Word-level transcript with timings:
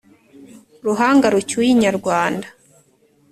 Ruhanga 0.85 1.27
rucyuye 1.35 1.69
inyarwanda! 1.75 2.47